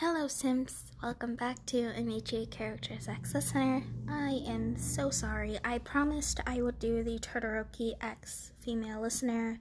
[0.00, 0.92] Hello, Sims.
[1.02, 3.82] Welcome back to Amici Characters X Listener.
[4.08, 5.58] I am so sorry.
[5.64, 9.58] I promised I would do the Todoroki X female listener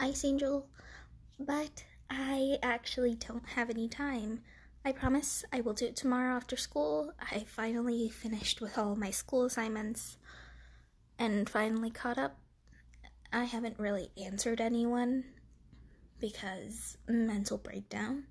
[0.00, 0.66] Ice Angel,
[1.38, 4.40] but I actually don't have any time.
[4.86, 7.12] I promise I will do it tomorrow after school.
[7.30, 10.16] I finally finished with all my school assignments
[11.18, 12.38] and finally caught up.
[13.30, 15.24] I haven't really answered anyone
[16.18, 18.28] because mental breakdown.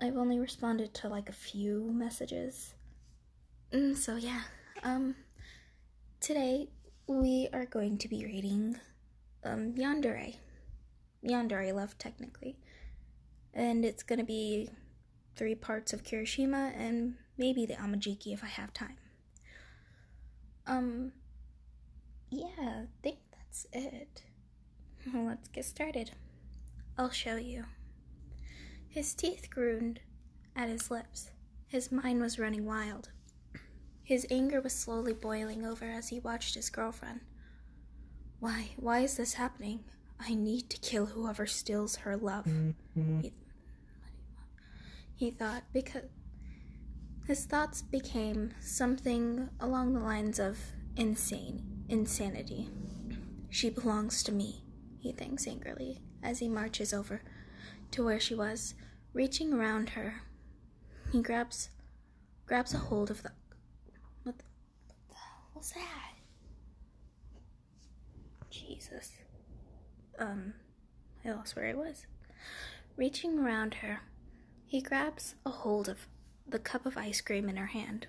[0.00, 2.74] I've only responded to like a few messages.
[3.72, 4.42] Mm, so yeah,
[4.82, 5.14] um
[6.20, 6.68] today
[7.06, 8.76] we are going to be reading
[9.44, 10.36] um Yandere.
[11.24, 12.56] Yandere Love technically.
[13.52, 14.70] And it's to be
[15.36, 18.96] three parts of Kirishima and maybe the Amajiki if I have time.
[20.66, 21.12] Um
[22.30, 24.22] yeah, I think that's it.
[25.14, 26.10] Let's get started.
[26.98, 27.64] I'll show you.
[28.94, 29.98] His teeth groaned
[30.54, 31.32] at his lips.
[31.66, 33.08] His mind was running wild.
[34.04, 37.18] His anger was slowly boiling over as he watched his girlfriend.
[38.38, 39.82] Why, why is this happening?
[40.20, 42.44] I need to kill whoever steals her love.
[42.44, 43.20] He, mm-hmm.
[45.16, 46.04] he thought, because
[47.26, 50.56] his thoughts became something along the lines of
[50.96, 52.68] insane, insanity.
[53.50, 54.62] She belongs to me,
[55.00, 57.22] he thinks angrily as he marches over
[57.94, 58.74] to where she was,
[59.12, 60.22] reaching around her.
[61.12, 61.70] He grabs
[62.44, 63.30] grabs a hold of the
[64.24, 64.44] what the,
[64.88, 66.14] what the hell was that?
[68.50, 69.12] Jesus.
[70.18, 70.54] Um
[71.24, 72.06] I lost where I was.
[72.96, 74.00] Reaching around her,
[74.66, 76.08] he grabs a hold of
[76.48, 78.08] the cup of ice cream in her hand.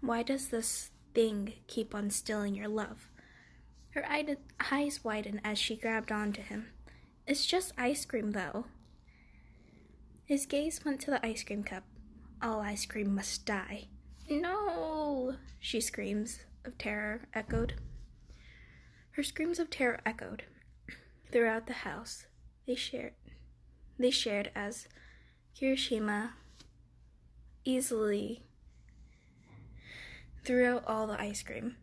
[0.00, 3.10] Why does this thing keep on stealing your love?
[3.90, 6.68] Her eyes widen as she grabbed onto him.
[7.26, 8.66] It's just ice cream, though.
[10.24, 11.84] His gaze went to the ice cream cup.
[12.40, 13.88] All ice cream must die.
[14.28, 15.36] No!
[15.60, 17.74] She screams of terror echoed.
[19.12, 20.44] Her screams of terror echoed
[21.30, 22.26] throughout the house.
[22.66, 23.12] They shared
[23.98, 24.88] they shared as
[25.56, 26.30] Kirishima
[27.64, 28.42] easily
[30.44, 31.76] threw out all the ice cream.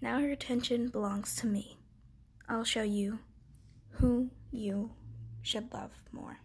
[0.00, 1.76] Now her attention belongs to me.
[2.48, 3.18] I'll show you
[4.00, 4.90] who you
[5.42, 6.38] should love more.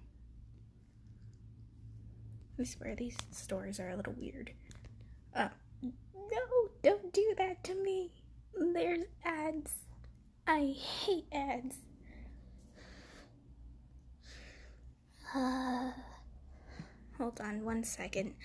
[2.60, 4.52] I swear these stories are a little weird.
[5.34, 5.48] Uh,
[5.82, 8.12] no, don't do that to me.
[8.74, 9.72] There's ads.
[10.46, 11.78] I hate ads.
[15.34, 15.92] Uh,
[17.18, 18.36] hold on one second.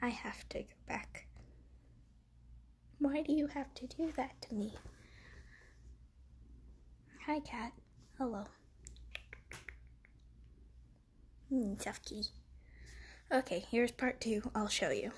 [0.00, 1.26] I have to go back.
[2.98, 4.74] Why do you have to do that to me?
[7.26, 7.72] Hi, cat.
[8.24, 8.44] Hello.
[11.52, 12.28] Mm, tough kitty.
[13.30, 14.50] Okay, here's part two.
[14.54, 15.12] I'll show you.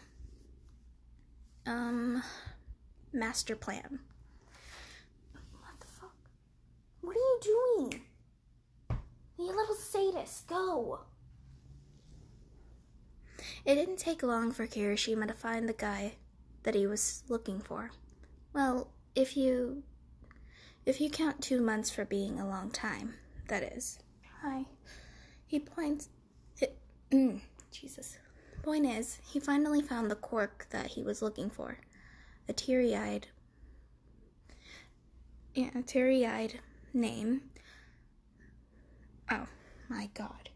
[1.67, 2.25] Um,
[3.13, 4.01] master plan.
[5.53, 6.17] What the fuck?
[7.01, 8.01] What are you doing?
[9.39, 11.03] You little sadist, go!
[13.65, 16.15] It didn't take long for Kirishima to find the guy
[16.65, 17.93] that he was looking for.
[18.53, 19.85] Well, if you
[20.87, 23.15] if you count two months for being a long time,
[23.49, 23.99] that is.
[24.41, 24.67] Hi.
[25.45, 26.09] He points.
[26.61, 26.79] It,
[27.11, 27.41] mm,
[27.73, 28.19] Jesus.
[28.63, 31.79] Point is, he finally found the quirk that he was looking for.
[32.49, 33.27] A teary-eyed,
[35.55, 36.61] yeah, a teary-eyed
[36.95, 37.43] name.
[39.31, 39.47] Oh
[39.89, 40.51] my God.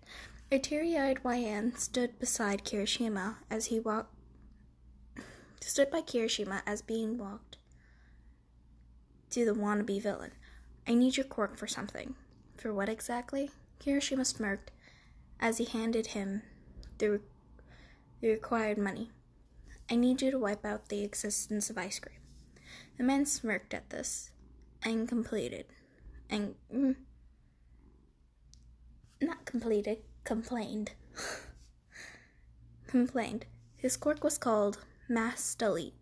[0.52, 4.14] A teary-eyed YN stood beside Kirishima as he walked.
[5.60, 7.58] Stood by Kirishima as being walked
[9.30, 10.32] to the wannabe villain.
[10.86, 12.14] I need your quirk for something.
[12.56, 13.50] For what exactly?
[13.80, 14.70] Kirishima smirked
[15.40, 16.42] as he handed him
[16.98, 17.20] the,
[18.20, 19.10] the required money.
[19.90, 22.18] I need you to wipe out the existence of ice cream.
[22.98, 24.30] The man smirked at this
[24.82, 25.66] and completed.
[26.28, 26.54] And.
[26.72, 26.96] Mm,
[29.20, 30.92] not completed, complained.
[32.86, 33.46] complained.
[33.76, 34.78] His quirk was called
[35.08, 35.94] Mass Delete.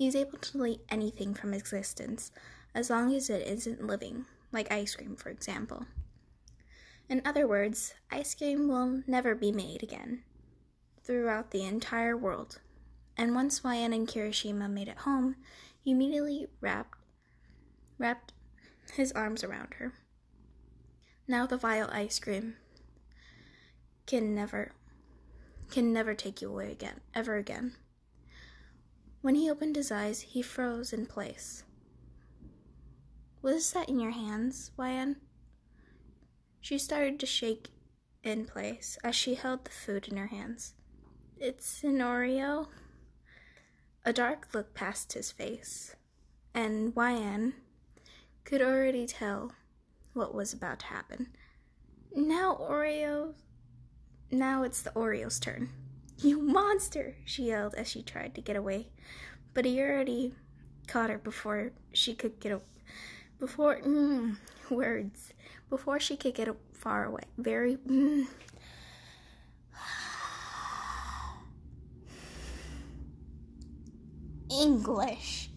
[0.00, 2.32] He's able to delete anything from existence,
[2.74, 5.84] as long as it isn't living, like ice cream, for example.
[7.10, 10.22] In other words, ice cream will never be made again
[11.04, 12.60] throughout the entire world.
[13.14, 15.36] And once YN and Kirishima made it home,
[15.78, 16.96] he immediately wrapped
[17.98, 18.32] wrapped
[18.94, 19.92] his arms around her.
[21.28, 22.56] Now the vile ice cream
[24.06, 24.72] can never
[25.70, 27.74] can never take you away again, ever again.
[29.22, 31.64] When he opened his eyes, he froze in place.
[33.40, 35.16] What is that in your hands, YN?
[36.60, 37.68] She started to shake
[38.22, 40.74] in place as she held the food in her hands.
[41.38, 42.68] It's an Oreo.
[44.04, 45.96] A dark look passed his face,
[46.54, 47.54] and YN
[48.44, 49.52] could already tell
[50.12, 51.28] what was about to happen.
[52.14, 53.34] Now Oreo
[54.32, 55.70] now it's the Oreo's turn.
[56.22, 58.88] You monster, she yelled as she tried to get away.
[59.54, 60.34] But he already
[60.86, 62.60] caught her before she could get a,
[63.38, 64.36] before mm,
[64.70, 65.32] words
[65.70, 67.22] before she could get far away.
[67.38, 68.26] Very mm.
[74.50, 75.50] English.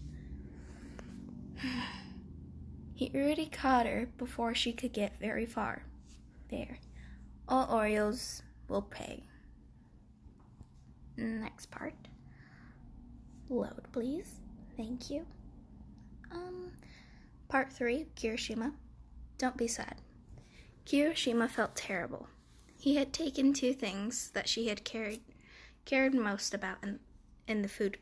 [2.93, 5.83] He already caught her before she could get very far.
[6.49, 6.77] There.
[7.49, 9.23] All Oreos will pay.
[11.17, 11.93] Next part.
[13.49, 14.39] Load, please.
[14.75, 15.25] Thank you.
[16.31, 16.71] Um,
[17.47, 18.73] part three Kirishima.
[19.37, 20.01] Don't be sad.
[20.85, 22.27] Kirishima felt terrible.
[22.77, 25.19] He had taken two things that she had cared
[25.85, 26.99] cared most about in,
[27.47, 27.97] in the food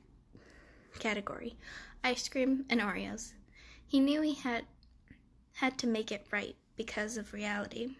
[0.99, 1.55] category
[2.03, 3.33] ice cream and Oreos.
[3.85, 4.65] He knew he had
[5.55, 7.97] had to make it right because of reality.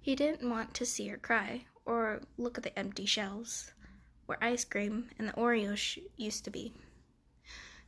[0.00, 3.72] He didn't want to see her cry or look at the empty shelves
[4.26, 6.72] where ice cream and the Oreos used to be.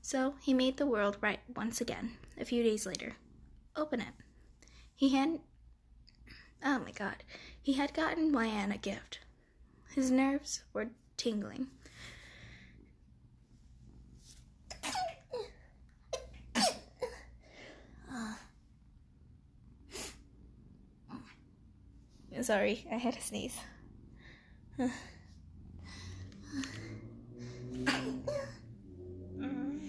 [0.00, 3.17] So he made the world right once again a few days later.
[3.76, 4.14] Open it.
[4.94, 5.40] He had.
[6.64, 7.17] Oh my god.
[7.61, 9.20] He had gotten YN a gift.
[9.94, 11.69] His nerves were tingling.
[22.43, 23.56] Sorry, I had to sneeze.
[29.38, 29.80] Mm.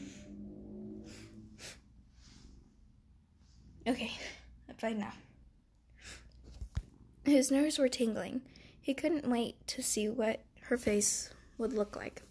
[3.88, 4.11] okay,
[4.67, 5.13] I'm fine now.
[7.23, 8.41] His nerves were tingling.
[8.81, 12.23] He couldn't wait to see what her face would look like.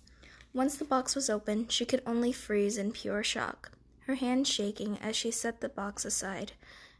[0.52, 3.70] Once the box was open, she could only freeze in pure shock,
[4.06, 6.52] her hands shaking as she set the box aside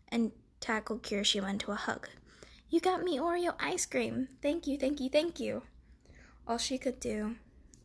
[0.09, 2.09] and tackled Kirishima into a hug.
[2.69, 4.29] You got me Oreo ice cream.
[4.43, 5.63] Thank you, thank you, thank you.
[6.49, 7.37] All she could do,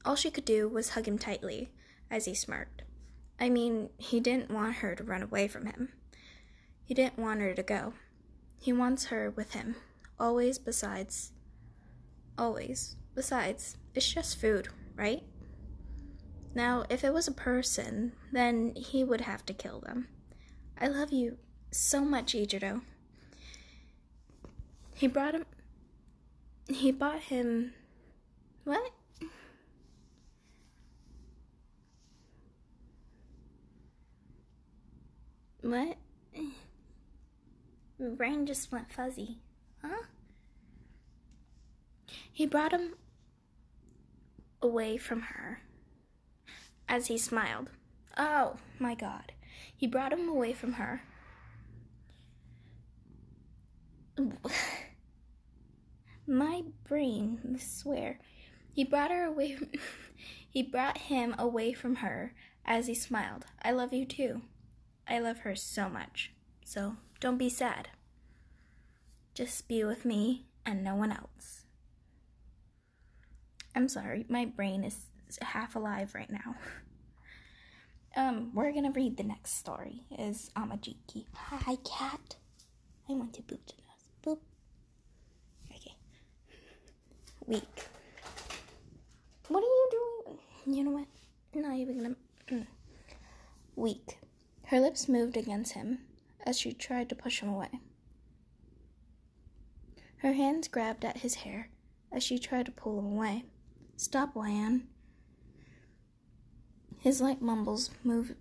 [0.06, 1.70] all she could do was hug him tightly
[2.10, 2.84] as he smirked.
[3.38, 5.90] I mean, he didn't want her to run away from him.
[6.86, 7.94] He didn't want her to go.
[8.62, 9.76] He wants her with him,
[10.18, 11.34] always besides.
[12.38, 12.96] Always.
[13.16, 15.24] Besides, it's just food, right?
[16.56, 20.08] Now, if it was a person, then he would have to kill them.
[20.80, 21.38] I love you
[21.72, 22.82] so much, Eijiro.
[24.96, 25.46] He brought him.
[26.70, 27.74] He bought him.
[28.64, 28.92] What?
[35.62, 35.98] What?
[38.00, 39.40] My brain just went fuzzy.
[39.82, 40.04] Huh?
[42.32, 42.96] He brought him
[44.62, 45.62] away from her
[46.88, 47.70] as he smiled.
[48.18, 49.34] Oh my god.
[49.76, 51.02] He brought him away from her.
[56.28, 58.20] My brain, I swear.
[58.74, 59.58] He brought her away
[60.50, 62.34] he brought him away from her
[62.66, 63.46] as he smiled.
[63.62, 64.42] I love you too.
[65.08, 66.32] I love her so much.
[66.66, 67.90] So don't be sad.
[69.36, 71.66] Just be with me and no one else.
[73.76, 75.08] I'm sorry, my brain is
[75.42, 76.56] half alive right now.
[78.16, 80.04] Um, we're gonna read the next story.
[80.20, 81.26] Is Amajiki.
[81.34, 82.36] Hi, cat.
[83.10, 83.74] I want to boot
[84.24, 84.38] Boop.
[85.72, 85.96] Okay.
[87.48, 87.88] Weak.
[89.48, 90.40] What are you doing?
[90.66, 91.08] You know what?
[91.56, 92.16] not even gonna.
[92.50, 92.68] Mm.
[93.76, 94.18] Weak.
[94.66, 96.00] Her lips moved against him
[96.46, 97.70] as she tried to push him away.
[100.18, 101.70] Her hands grabbed at his hair
[102.12, 103.44] as she tried to pull him away.
[103.98, 104.88] Stop, YN.
[107.00, 108.36] His light mumbles moved,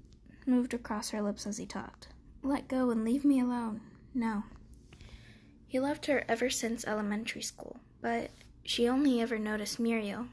[0.46, 2.08] moved across her lips as he talked.
[2.42, 3.80] Let go and leave me alone.
[4.14, 4.44] No.
[5.66, 8.30] He loved her ever since elementary school, but
[8.62, 10.28] she only ever noticed Mirio.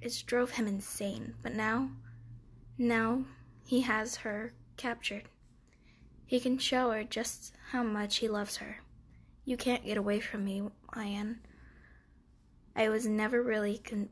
[0.00, 1.90] It drove him insane, but now,
[2.76, 3.24] now
[3.66, 5.24] he has her captured.
[6.24, 8.80] He can show her just how much he loves her.
[9.44, 10.62] You can't get away from me,
[10.94, 11.40] YN.
[12.76, 14.10] I was never really con-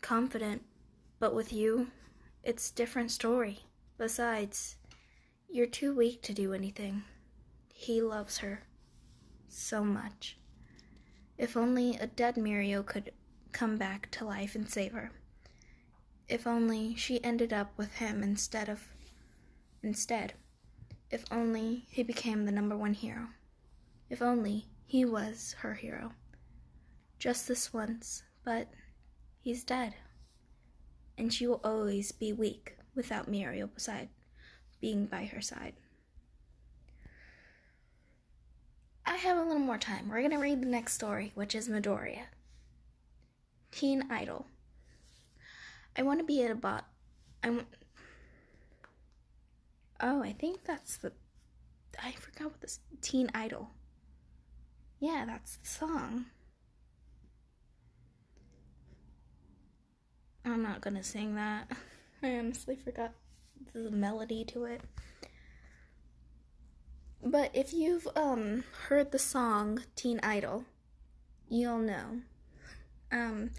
[0.00, 0.62] confident,
[1.18, 1.88] but with you,
[2.42, 3.60] it's different story.
[3.96, 4.76] Besides,
[5.48, 7.04] you're too weak to do anything.
[7.72, 8.64] He loves her
[9.48, 10.36] so much.
[11.38, 13.12] If only a dead Mirio could
[13.52, 15.12] come back to life and save her.
[16.28, 18.80] If only she ended up with him instead of.
[19.82, 20.34] Instead.
[21.10, 23.28] If only he became the number one hero.
[24.08, 26.12] If only he was her hero.
[27.18, 28.68] Just this once, but
[29.40, 29.94] he's dead.
[31.18, 34.08] And she will always be weak without Mirio beside
[34.80, 35.74] being by her side.
[39.04, 40.08] I have a little more time.
[40.08, 42.24] We're going to read the next story, which is Midoriya.
[43.70, 44.46] Teen Idol.
[45.96, 46.86] I want to be at a bot.
[47.42, 47.66] I want.
[50.00, 51.12] Oh, I think that's the.
[52.02, 52.80] I forgot what this.
[53.00, 53.70] Teen Idol.
[55.00, 56.26] Yeah, that's the song.
[60.44, 61.70] I'm not gonna sing that.
[62.22, 63.12] I honestly forgot
[63.72, 64.80] the melody to it.
[67.22, 70.64] But if you've um heard the song Teen Idol,
[71.48, 72.22] you'll know.
[73.10, 73.50] Um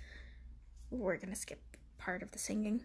[0.90, 1.60] we're to skip
[2.04, 2.84] part of the singing.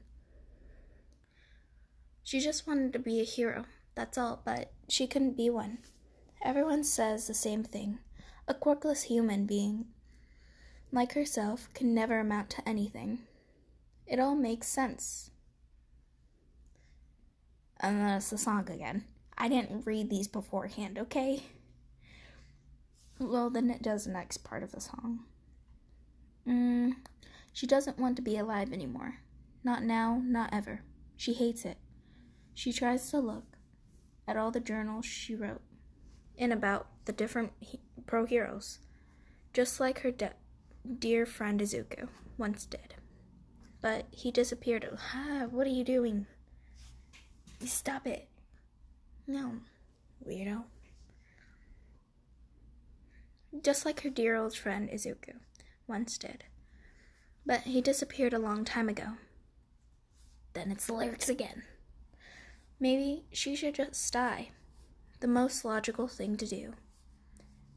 [2.23, 3.65] She just wanted to be a hero.
[3.95, 5.79] That's all, but she couldn't be one.
[6.45, 7.99] Everyone says the same thing.
[8.47, 9.87] A quirkless human being
[10.93, 13.21] like herself can never amount to anything.
[14.07, 15.31] It all makes sense.
[17.81, 19.05] And then it's the song again.
[19.37, 21.45] I didn't read these beforehand, okay?
[23.19, 25.21] Well, then it does the next part of the song.
[26.47, 26.97] Mm,
[27.59, 29.17] she doesn't want to be alive anymore.
[29.65, 30.83] Not now, not ever.
[31.17, 31.77] She hates it.
[32.55, 33.57] She tries to look
[34.29, 35.63] at all the journals she wrote
[36.39, 38.79] and about the different he- pro heroes,
[39.53, 40.37] just like her de-
[41.01, 42.95] dear friend Izuku once did.
[43.81, 44.89] But he disappeared.
[45.13, 46.27] Ah, what are you doing?
[47.65, 48.29] Stop it.
[49.27, 49.55] No,
[50.25, 50.63] weirdo.
[53.61, 55.41] Just like her dear old friend Izuku
[55.89, 56.45] once did.
[57.49, 59.15] But he disappeared a long time ago.
[60.53, 61.63] Then it's the lyrics again.
[62.79, 64.51] Maybe she should just die.
[65.21, 66.75] The most logical thing to do.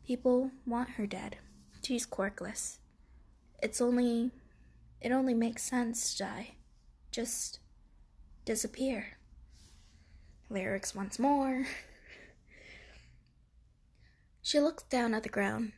[0.06, 1.38] People want her dead.
[1.82, 2.80] She's quirkless.
[3.64, 4.32] It's only.
[5.00, 6.52] It only makes sense to die.
[7.10, 7.60] Just
[8.44, 9.18] disappear
[10.50, 11.66] lyrics once more.
[14.44, 15.72] She looked down at the ground.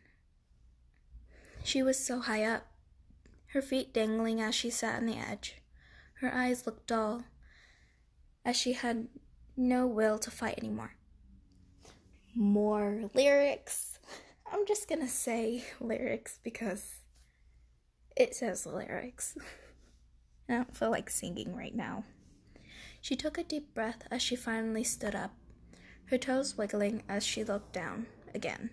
[1.65, 2.65] She was so high up,
[3.53, 5.62] her feet dangling as she sat on the edge.
[6.15, 7.24] Her eyes looked dull,
[8.43, 9.07] as she had
[9.55, 10.95] no will to fight anymore.
[12.36, 14.00] More lyrics.
[14.51, 16.95] I'm just gonna say lyrics because
[18.17, 19.38] it says lyrics.
[20.50, 22.05] I don't feel like singing right now.
[23.01, 25.36] She took a deep breath as she finally stood up,
[26.05, 28.72] her toes wiggling as she looked down again.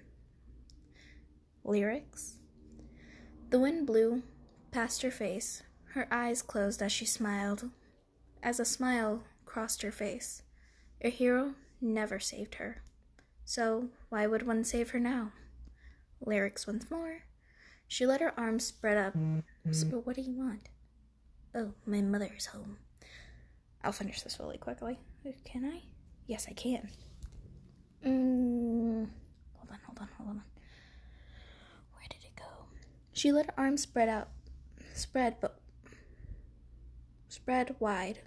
[1.64, 2.36] Lyrics?
[3.50, 4.22] The wind blew
[4.70, 5.62] past her face,
[5.94, 7.70] her eyes closed as she smiled,
[8.42, 10.42] as a smile crossed her face.
[11.02, 12.82] A hero never saved her.
[13.44, 15.32] So why would one save her now?
[16.24, 17.22] Lyrics once more.
[17.88, 19.16] She let her arms spread up.
[19.16, 19.72] Mm-hmm.
[19.72, 20.68] So, what do you want?
[21.54, 22.78] Oh, my mother's home.
[23.82, 25.00] I'll finish this really quickly.
[25.44, 25.82] Can I?
[26.26, 26.88] Yes, I can.
[28.06, 29.08] Mm,
[29.56, 30.42] hold on, hold on, hold on.
[31.94, 32.44] Where did it go?
[33.12, 34.28] She let her arms spread out,
[35.00, 35.58] spread but
[37.28, 38.20] spread wide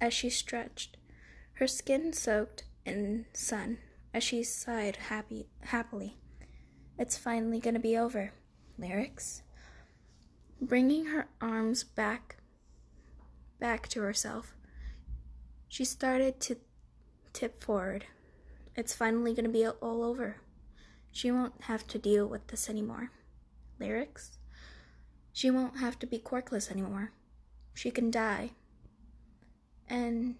[0.00, 0.96] as she stretched,
[1.54, 3.78] her skin soaked in sun
[4.14, 6.16] as she sighed happy happily.
[6.98, 8.32] It's finally gonna be over.
[8.78, 9.42] Lyrics.
[10.60, 12.36] Bringing her arms back
[13.58, 14.54] back to herself,
[15.68, 16.56] she started to
[17.32, 18.06] tip forward.
[18.74, 20.36] It's finally to be all over.
[21.12, 23.10] She won't have to deal with this anymore.
[23.78, 24.38] Lyrics?
[25.32, 27.12] She won't have to be quirkless anymore.
[27.74, 28.50] She can die
[29.88, 30.36] and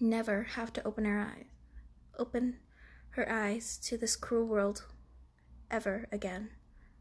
[0.00, 1.46] never have to open her eyes
[2.18, 2.56] open
[3.10, 4.86] her eyes to this cruel world
[5.70, 6.50] ever again.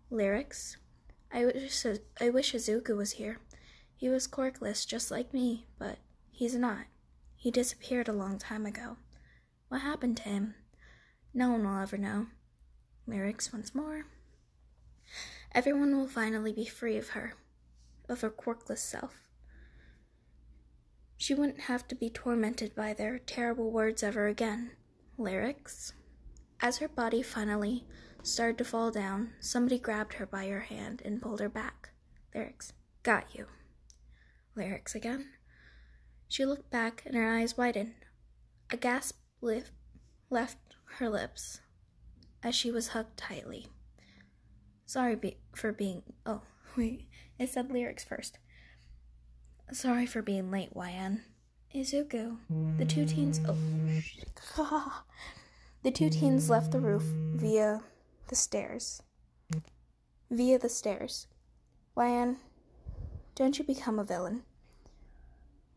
[0.10, 0.78] Lyrics?
[1.32, 1.86] I wish
[2.20, 3.40] I wish Izuku was here.
[3.96, 6.00] He was quirkless just like me, but
[6.32, 6.86] he's not.
[7.36, 8.98] He disappeared a long time ago.
[9.70, 10.56] What happened to him?
[11.34, 12.28] No one will ever know.
[13.08, 14.06] Lyrics once more.
[15.53, 17.34] Everyone will finally be free of her,
[18.08, 19.27] of her quirkless self.
[21.17, 24.72] She wouldn't have to be tormented by their terrible words ever again.
[25.17, 25.93] Lyrics.
[26.62, 27.86] As her body finally
[28.24, 31.89] started to fall down, somebody grabbed her by her hand and pulled her back.
[32.34, 32.74] Lyrics.
[33.03, 33.48] Got you.
[34.55, 35.29] Lyrics again.
[36.27, 37.96] She looked back and her eyes widened.
[38.70, 39.20] A gasp
[40.29, 40.58] left
[40.96, 41.60] her lips
[42.41, 43.67] as she was hugged tightly.
[44.92, 46.04] Sorry be- for being.
[46.26, 46.42] Oh,
[46.78, 47.08] wait.
[47.40, 48.40] It said lyrics first.
[49.72, 51.22] Sorry for being late, YN.
[51.74, 52.36] Izuku.
[52.78, 53.40] The two teens.
[54.58, 55.04] Oh.
[55.84, 57.84] the two teens left the roof via
[58.28, 59.02] the stairs.
[60.30, 61.28] Via the stairs.
[61.96, 62.36] Ryan,
[63.34, 64.44] don't you become a villain.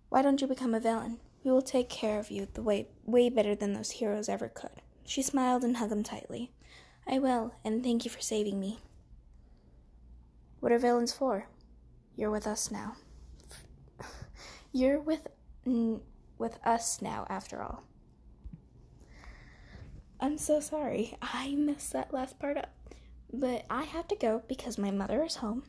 [0.08, 1.18] Why don't you become a villain?
[1.44, 4.82] We will take care of you the way way better than those heroes ever could.
[5.04, 6.50] She smiled and hugged him tightly.
[7.06, 8.80] I will, and thank you for saving me.
[10.64, 11.46] What are villains for?
[12.16, 12.96] You're with us now.
[14.72, 15.28] You're with
[16.38, 17.82] with us now after all.
[20.18, 21.18] I'm so sorry.
[21.20, 22.70] I messed that last part up.
[23.30, 25.64] But I have to go because my mother is home.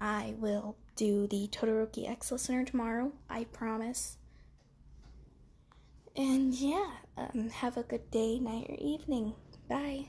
[0.00, 4.16] I will do the Todoroki X listener tomorrow, I promise.
[6.16, 9.34] And yeah, um, have a good day, night, or evening.
[9.68, 10.06] Bye.